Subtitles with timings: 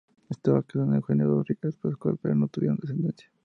[0.31, 3.29] Estuvo casada con Eugenio Rodríguez Pascual, pero no tuvieron descendencia.